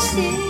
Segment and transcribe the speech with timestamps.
[0.00, 0.49] 心。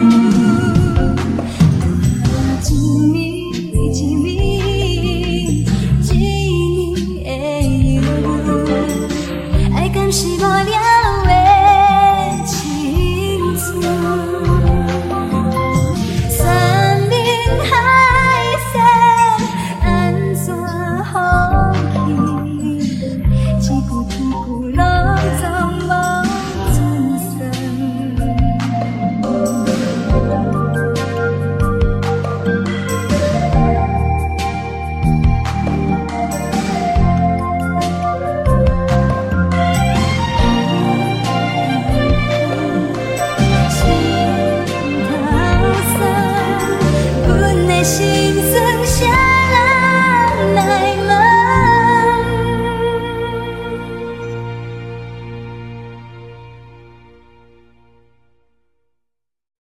[0.00, 0.37] Thank you.